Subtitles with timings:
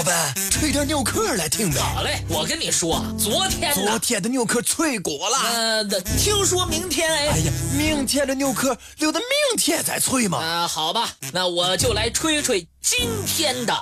[0.00, 1.78] 老板，吹点牛壳来听呗。
[1.78, 5.36] 好嘞，我跟你说，昨天昨天的牛壳脆骨了。
[5.52, 5.84] 呃，
[6.16, 7.28] 听说明天哎。
[7.28, 10.38] 哎呀，明天的牛壳留到明天再吹嘛。
[10.38, 13.74] 啊，好吧，那我就来吹吹今天的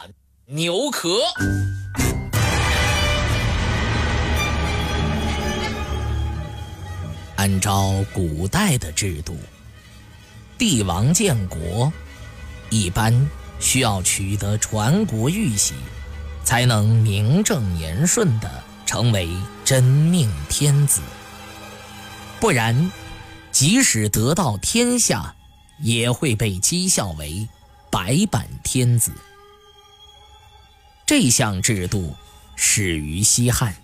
[0.46, 1.21] 牛壳。
[7.37, 9.37] 按照古代的制度，
[10.59, 11.93] 帝王建国
[12.71, 13.30] 一般
[13.61, 15.75] 需要取得传国玉玺，
[16.49, 18.50] 才能名正言顺地
[18.86, 19.29] 成为
[19.67, 21.03] 真命天子。
[22.41, 22.91] 不然，
[23.53, 25.36] 即使得到天下，
[25.79, 27.46] 也会被讥笑为
[27.91, 29.13] 白板天子。
[31.05, 32.17] 这项制度
[32.56, 33.77] 始于西汉，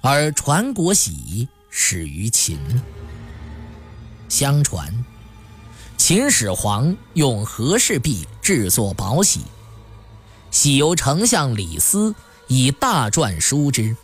[0.00, 1.46] 而传国玺。
[1.68, 2.58] 始于秦。
[4.30, 5.04] 相传，
[5.98, 9.42] 秦始皇用和氏璧制作宝玺，
[10.56, 12.14] 喜由丞相李斯
[12.46, 13.94] 以大篆书之，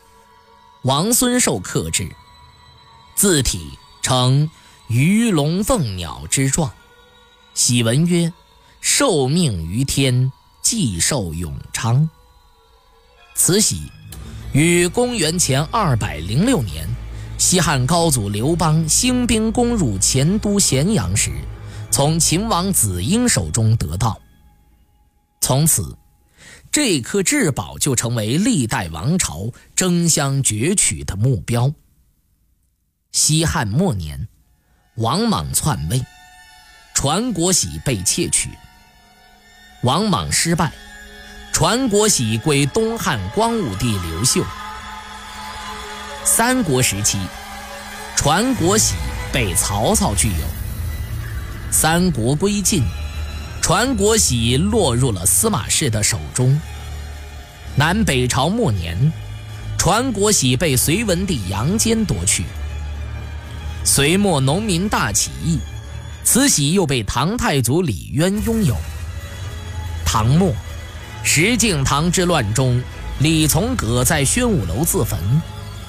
[0.83, 2.15] 王孙寿刻制，
[3.17, 3.71] 字体
[4.03, 4.51] 呈
[4.87, 6.71] 鱼龙凤鸟之状，
[7.55, 8.31] 喜文曰
[8.83, 10.31] ：“受命于天，
[10.61, 12.11] 既寿永昌。”
[13.35, 13.91] 此玺
[14.53, 16.87] 于公元前二百零六年。
[17.39, 21.31] 西汉高祖刘邦兴兵攻入前都咸阳时，
[21.91, 24.21] 从秦王子婴手中得到。
[25.41, 25.97] 从此，
[26.73, 31.75] 这颗至宝就成为历代王朝争相攫取的目标。
[33.13, 34.27] 西汉末年，
[34.95, 36.03] 王莽篡位，
[36.95, 38.49] 传国玺被窃取。
[39.83, 40.73] 王莽失败，
[41.53, 44.43] 传国玺归东汉光武帝刘秀。
[46.25, 47.19] 三国时期，
[48.17, 48.95] 传国玺
[49.31, 50.47] 被曹操具有。
[51.71, 52.83] 三国归晋，
[53.73, 56.61] 传国玺落入了司马氏的手中。
[57.75, 59.11] 南北朝末年，
[59.79, 62.45] 传国玺被隋文帝杨坚夺去。
[63.83, 65.59] 隋末农民大起义，
[66.23, 68.77] 慈禧又被唐太祖李渊拥有。
[70.05, 70.53] 唐末，
[71.25, 72.79] 石敬瑭之乱中，
[73.21, 75.19] 李从葛在宣武楼自焚。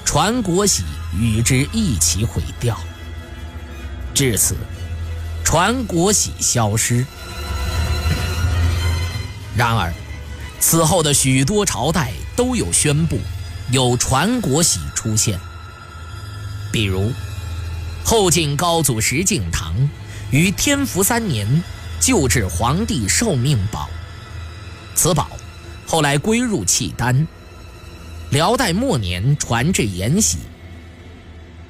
[0.05, 2.79] 传国玺与之一起毁掉，
[4.13, 4.55] 至此，
[5.43, 7.05] 传国玺消失。
[9.55, 9.93] 然而，
[10.59, 13.19] 此后的许多朝代都有宣布
[13.71, 15.39] 有传国玺出现。
[16.71, 17.11] 比如，
[18.03, 19.73] 后晋高祖石敬瑭
[20.31, 21.63] 于天福三年
[21.99, 23.87] 旧制皇帝受命宝，
[24.95, 25.29] 此宝
[25.85, 27.27] 后来归入契丹。
[28.31, 30.39] 辽代末年传至延禧，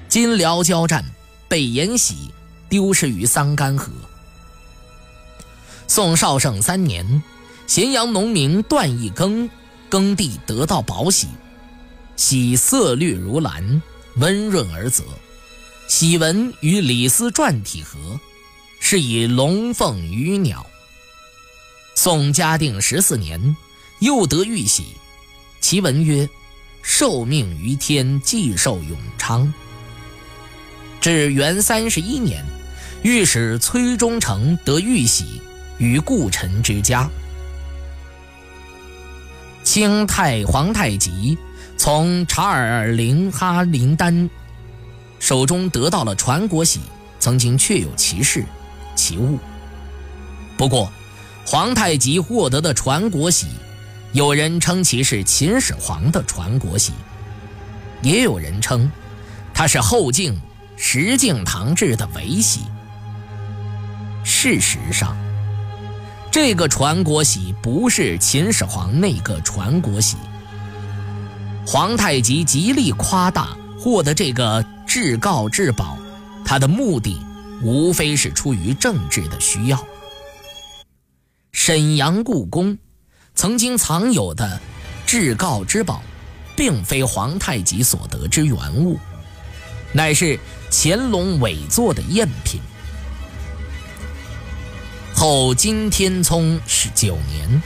[0.08, 1.04] 今辽交战
[1.50, 2.34] 被延禧
[2.70, 3.92] 丢失于桑干河。
[5.88, 7.22] 宋绍圣三年，
[7.74, 9.50] 咸阳农民段义耕
[9.90, 11.28] 耕地得到宝玺，
[12.16, 13.82] 玺色绿如蓝，
[14.18, 15.04] 温润而泽，
[15.88, 17.98] 玺文与李斯传体合，
[18.80, 20.64] 是以龙凤鱼鸟。
[21.96, 23.58] 宋嘉定十四年，
[24.02, 24.84] 又得玉玺，
[25.60, 26.30] 其文曰。
[26.84, 29.52] 受命于天，既寿永昌。
[31.02, 32.46] 至元三十一年，
[33.02, 35.42] 御史崔忠诚得玉玺
[35.80, 37.10] 于故臣之家。
[39.74, 41.36] 清太皇太极
[41.78, 44.30] 从查尔林哈林丹
[45.18, 46.80] 手中得到了传国玺，
[47.20, 48.46] 曾经确有其事
[48.94, 49.40] 其物。
[50.56, 50.94] 不过，
[51.44, 53.48] 皇太极获得的传国玺。
[54.12, 56.94] 有人称其是秦始皇的传国玺，
[58.04, 58.92] 也有人称
[59.56, 60.40] 它是后晋
[60.78, 62.60] 石敬瑭制的伪玺。
[64.24, 65.18] 事实上，
[66.34, 70.18] 这个传国玺不是秦始皇那个传国玺。
[71.64, 75.96] 皇太极极力夸大获得这个至高至宝，
[76.44, 77.22] 他的目的
[77.62, 79.86] 无非是出于政治的需要。
[81.52, 82.76] 沈阳故宫。
[83.36, 84.60] 曾经藏有的
[85.06, 86.02] 至高之宝，
[86.56, 88.98] 并非皇太极所得之原物，
[89.92, 90.40] 乃是
[90.72, 92.60] 乾隆伪作的赝品。
[95.24, 97.64] 后金天聪十九年，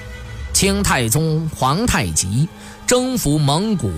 [0.53, 2.47] 清太宗皇太极
[2.85, 3.91] 征服蒙古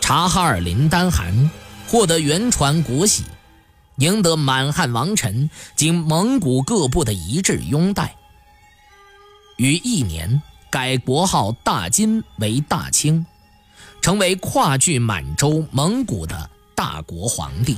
[0.00, 1.50] 察哈尔林丹汗，
[1.86, 3.24] 获得元传国玺，
[3.96, 8.16] 赢得满汉王臣及蒙古各部的一致拥戴。
[9.58, 10.40] 于一年。
[10.70, 13.24] 改国号大金为大清，
[14.00, 17.76] 成为跨据满洲、蒙古的大国皇帝。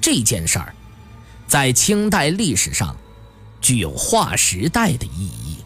[0.00, 0.74] 这件事儿，
[1.46, 2.96] 在清代历史上
[3.60, 5.58] 具有划时代的意义。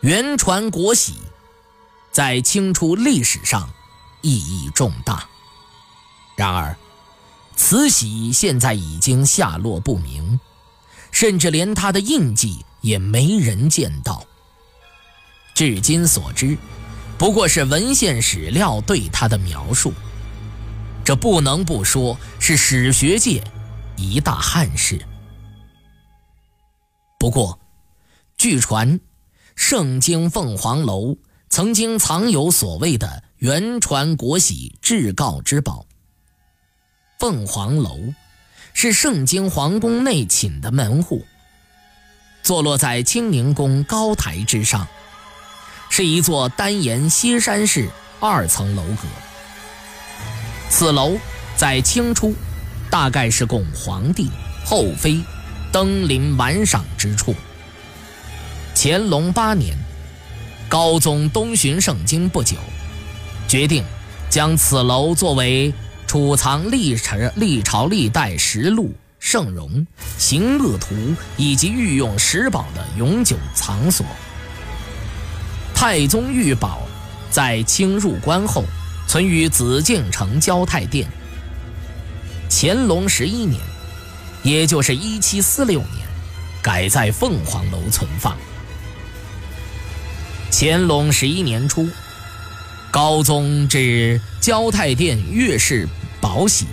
[0.00, 1.14] 元传国玺
[2.10, 3.70] 在清初历史上
[4.20, 5.28] 意义重大。
[6.34, 6.76] 然而，
[7.56, 10.40] 慈禧现在已经下落不明，
[11.10, 14.24] 甚至连他的印记也没人见到。
[15.54, 16.56] 至今所知，
[17.18, 19.92] 不过是文献史料对他的描述。
[21.04, 23.44] 这不能不说是史学界
[23.96, 25.00] 一大憾事。
[27.22, 27.60] 不过，
[28.36, 28.98] 据传，
[29.54, 31.16] 盛京凤凰楼
[31.48, 35.86] 曾经藏有所谓的元传国玺至高之宝。
[37.20, 37.96] 凤凰楼
[38.74, 41.24] 是盛京皇宫内寝的门户，
[42.42, 44.84] 坐落在清宁宫高台之上，
[45.90, 47.88] 是一座单檐歇山式
[48.18, 49.06] 二层楼阁。
[50.68, 51.16] 此楼
[51.54, 52.34] 在清初，
[52.90, 54.28] 大概是供皇帝、
[54.64, 55.22] 后妃
[55.72, 57.34] 登临玩赏之处。
[58.74, 59.74] 乾隆八年，
[60.68, 62.56] 高宗东巡盛京不久，
[63.48, 63.82] 决定
[64.30, 65.72] 将此楼作为。
[66.04, 69.86] 储藏历史、历朝历代实录、圣容、
[70.18, 70.94] 行乐图
[71.38, 74.04] 以及御用石宝的永久藏所。
[75.74, 76.82] 太宗御宝
[77.30, 78.62] 在清入关后，
[79.08, 81.08] 存于紫禁城交泰殿。
[82.50, 83.58] 乾隆十一年，
[84.42, 86.06] 也就是一七四六年，
[86.62, 88.36] 改在凤凰楼存放。
[90.50, 91.88] 乾隆十一年初，
[92.90, 95.88] 高宗至交泰殿阅视。
[96.20, 96.66] 宝玺，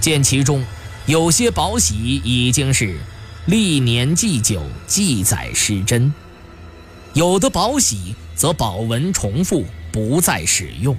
[0.00, 0.64] 见其中
[1.04, 2.96] 有些宝玺已经是
[3.44, 6.10] 历年祭久，记载失真；
[7.12, 10.96] 有的宝玺则宝文重复，不再使用。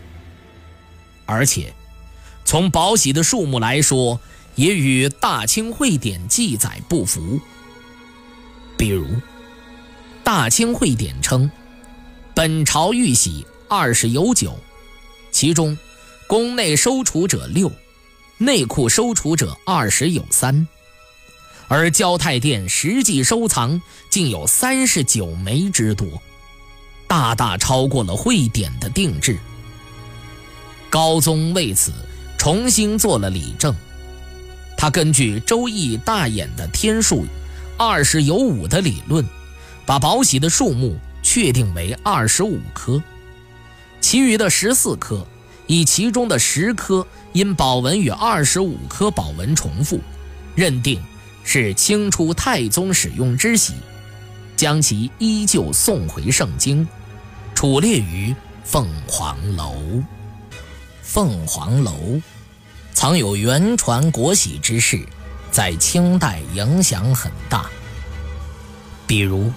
[1.26, 1.74] 而且，
[2.46, 4.20] 从宝玺的数目来说，
[4.56, 7.40] 也与《大清会典》记载不符。
[8.78, 9.06] 比如，
[10.24, 11.50] 《大清会典》称，
[12.34, 14.58] 本朝玉玺二十有九，
[15.32, 15.78] 其中。
[16.28, 17.72] 宫内收储者六，
[18.40, 20.68] 内库收储者二十有三，
[21.68, 23.80] 而交泰殿实际收藏
[24.10, 26.20] 竟有三十九枚之多，
[27.08, 29.38] 大大超过了会典的定制。
[30.90, 31.94] 高宗为此
[32.40, 33.76] 重新做了理政，
[34.78, 37.26] 他根据《周易》大衍的天数
[37.78, 39.26] 二十有五的理论，
[39.86, 43.02] 把宝玺的数目确定为二十五颗，
[44.00, 45.26] 其余的十四颗。
[45.68, 50.00] 以其中的十颗因宝文与二十五颗宝文重复，
[50.54, 51.04] 认定
[51.44, 53.74] 是清初太宗使用之玺，
[54.56, 56.88] 将其依旧送回圣京，
[57.56, 59.76] 储列于凤凰楼。
[61.02, 62.22] 凤凰楼
[62.96, 65.06] 藏有元传国玺之事，
[65.52, 67.70] 在清代影响很大。
[69.06, 69.52] 比如，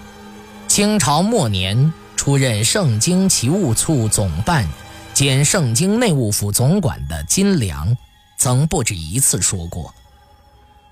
[0.66, 4.68] 清朝末年出任盛京奇物处总办。
[5.14, 7.96] 兼圣经内务府总管的金良，
[8.36, 9.92] 曾不止一次说过：“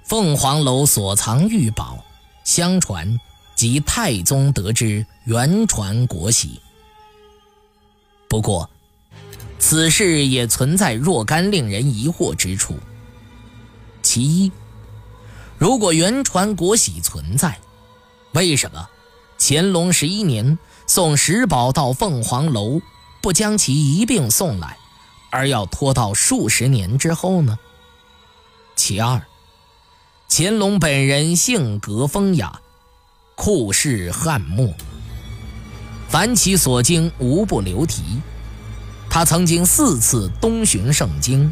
[0.02, 2.04] 凤凰楼所藏玉宝，
[2.42, 3.20] 相传
[3.54, 6.60] 即太宗得知元传国玺。”
[8.28, 8.68] 不过，
[9.58, 12.78] 此事也存在若干令人疑惑之处。
[14.02, 14.52] 其一，
[15.58, 17.58] 如果元传国玺存在，
[18.32, 18.88] 为什么
[19.38, 22.80] 乾隆十一年送石宝到凤凰楼？
[23.22, 24.76] 不将其一并送来，
[25.30, 27.58] 而要拖到数十年之后呢？
[28.76, 29.26] 其二，
[30.28, 32.60] 乾隆本人性格风雅，
[33.34, 34.72] 酷嗜翰墨，
[36.08, 38.02] 凡其所经无不留题。
[39.16, 41.50] 他曾经四次东巡盛京，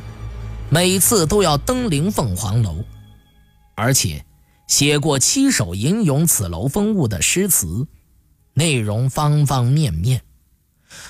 [0.68, 2.85] 每次都要登临凤凰楼，
[3.75, 4.23] 而且
[4.66, 7.87] 写过七首吟咏此楼风物的诗词，
[8.52, 10.21] 内容方方面面。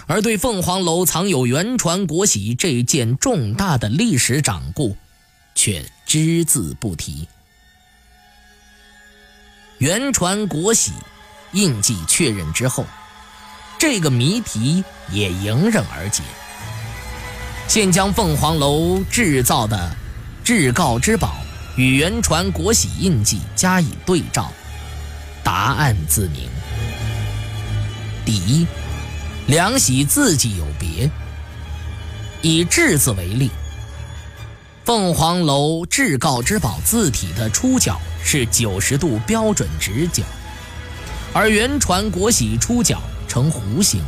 [0.07, 4.97] 而对凤凰楼藏有元传国玺这件重大的历史掌故，
[5.57, 7.27] 却只字不提。
[9.79, 10.93] 元传国玺
[11.51, 12.87] 印记确认之后，
[13.77, 16.23] 这个谜题也迎刃而解。
[17.67, 19.97] 现将凤凰楼制造的
[20.45, 21.35] 至高之宝
[21.77, 24.53] 与元传国玺印记加以对照，
[25.43, 26.49] 答案自明。
[28.25, 28.67] 第一。
[29.47, 31.11] 两玺字迹有别。
[32.41, 33.51] 以“至”字为例，
[34.87, 40.23] 凤凰楼至告之宝字体的出角是九十度标准直角，
[41.35, 44.03] 而元传国玺出角呈弧形，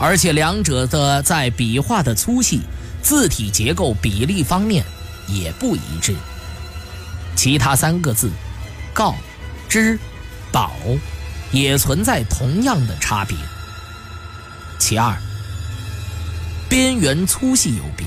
[0.00, 2.62] 而且两者的在笔画的粗细、
[3.02, 4.82] 字体结构比例方面
[5.28, 6.16] 也不一致。
[7.36, 8.30] 其他三个字
[8.94, 9.14] “告
[9.68, 9.98] ”“之
[10.50, 10.72] ”“宝”
[11.52, 13.36] 也存在同样的差别。
[14.78, 15.14] 其二，
[16.68, 18.06] 边缘粗细有别。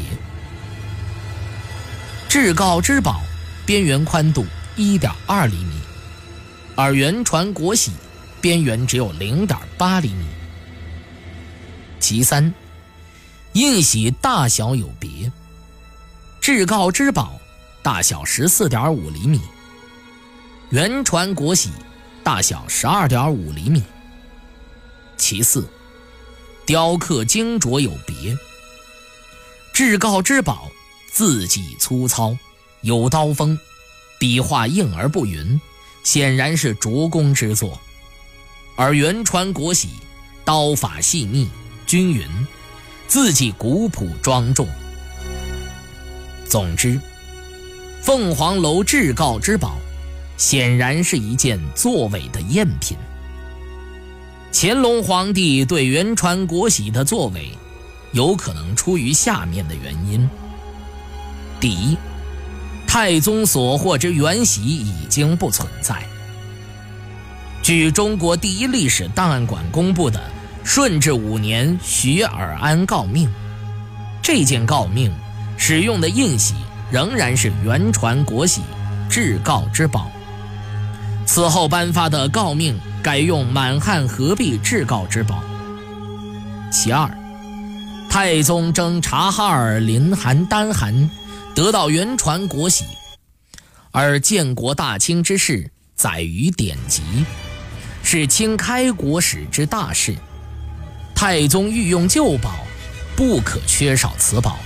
[2.28, 3.22] 至告之宝
[3.68, 4.46] 边缘宽度
[4.76, 5.76] 一点二厘米，
[6.76, 7.92] 而原传国玺
[8.42, 10.26] 边缘只有零点八厘米。
[12.04, 12.54] 其三，
[13.54, 15.32] 印玺大小有别。
[16.42, 17.40] 至高之宝
[17.82, 19.40] 大小十四点五厘米，
[20.70, 21.70] 原传国玺
[22.22, 23.82] 大小十二点五厘米。
[25.16, 25.66] 其四，
[26.66, 28.38] 雕刻精琢有别。
[29.74, 30.70] 至高之宝
[31.10, 32.38] 字迹粗糙，
[32.82, 33.58] 有刀锋，
[34.20, 35.58] 笔画硬而不匀，
[36.04, 37.80] 显然是拙工之作；
[38.76, 39.88] 而原传国玺
[40.44, 41.50] 刀法细腻。
[41.94, 42.26] 均匀，
[43.08, 44.68] 字迹古朴庄重。
[46.44, 47.00] 总之，
[48.02, 49.78] 凤凰楼至高之宝，
[50.36, 52.98] 显然是一件作伪的赝品。
[54.52, 57.52] 乾隆皇帝对元传国玺的作伪，
[58.12, 60.28] 有可能出于下面的原因：
[61.60, 61.96] 第一，
[62.88, 66.04] 太宗所获之元玺已经不存在。
[67.62, 70.20] 据中国第一历史档案馆公布的。
[70.64, 73.30] 顺治五年，徐尔安诰命。
[74.22, 75.14] 这件诰命
[75.58, 76.56] 使用的印玺
[76.90, 78.62] 仍然是原传国玺
[79.10, 80.10] 至诰之宝。
[81.26, 85.44] 此后颁发的诰命改用满汉合璧至诰之宝。
[86.72, 87.10] 其二，
[88.10, 91.10] 太宗征察哈尔、临韩、丹汗，
[91.54, 92.86] 得到原传国玺，
[93.92, 97.02] 而建国大清之事载于典籍，
[98.04, 100.16] 是清开国史之大事。
[101.26, 102.68] 太宗御用旧宝，
[103.16, 104.60] 不可缺少此宝，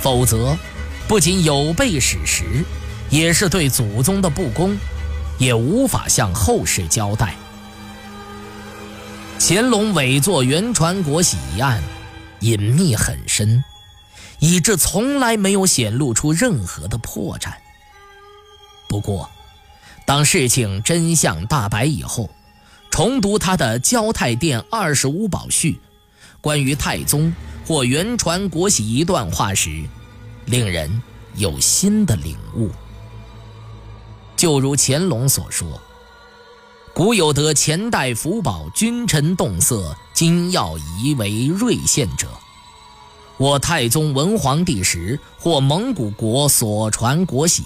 [0.00, 0.56] 否则
[1.08, 2.44] 不仅有悖史实，
[3.10, 4.78] 也是对祖宗的不公，
[5.38, 7.34] 也无法向后世交代。
[9.40, 11.82] 乾隆伪作元传国玺一案，
[12.38, 13.64] 隐秘很深，
[14.38, 17.52] 以致从来没有显露出任何的破绽。
[18.88, 19.28] 不过，
[20.04, 22.30] 当事情真相大白以后。
[22.96, 25.72] 重读他的《交泰殿二十五宝序》，
[26.40, 27.30] 关于太宗
[27.66, 29.84] 或元传国玺一段话时，
[30.46, 31.02] 令人
[31.34, 32.70] 有新的领悟。
[34.34, 35.78] 就如乾隆所说
[36.96, 42.26] ：“古有得前代福宝君臣动色，今要夷为瑞献者。
[43.36, 47.62] 我太宗文皇帝时，或蒙古国所传国玺，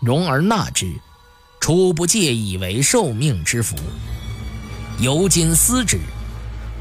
[0.00, 1.00] 容而纳之，
[1.60, 3.74] 初不介以为受命之福。”
[5.00, 5.98] 尤今思之，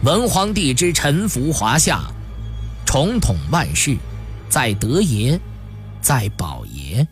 [0.04, 2.04] 文皇帝之臣服华夏，
[2.86, 3.96] 重统万世，
[4.50, 5.40] 在德爷，
[6.02, 7.08] 在宝爷，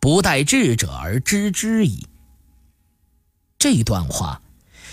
[0.00, 2.06] 不待智者而知之矣。
[3.58, 4.40] 这段话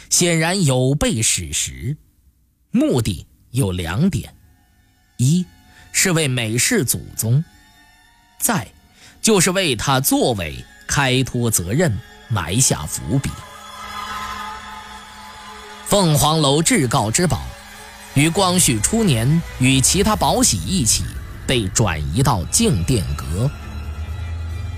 [0.10, 1.96] 显然有悖史实，
[2.72, 4.36] 目的有两点：
[5.16, 5.46] 一
[5.94, 7.42] 是为美式祖宗，
[8.38, 8.68] 再
[9.22, 13.30] 就是为他作为开脱责任，埋下伏笔。
[15.96, 17.42] 凤凰楼至高之宝，
[18.16, 21.06] 于光绪初年与其他宝玺一起
[21.48, 23.50] 被转移到静殿阁。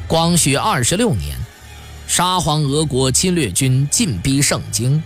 [0.06, 1.36] 光绪二十六年，
[2.08, 5.02] 沙皇俄国侵略军进逼盛京，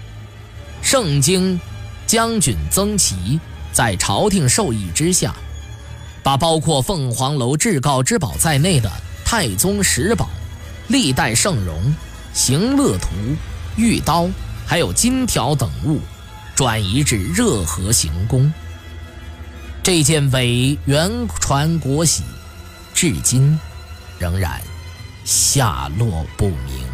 [0.81, 1.57] 盛京
[2.05, 3.39] 将军曾琦
[3.71, 5.33] 在朝廷授意之下，
[6.21, 8.91] 把包括凤凰楼至高之宝在内的
[9.23, 10.29] 太宗十宝、
[10.89, 11.95] 历代圣容、
[12.33, 13.07] 行乐图、
[13.77, 14.27] 玉刀。
[14.71, 15.99] 还有金条等物，
[16.55, 18.53] 转移至热河行宫。
[19.83, 22.23] 这件伪元传国玺，
[22.93, 23.59] 至今
[24.17, 24.61] 仍然
[25.25, 26.87] 下落不明。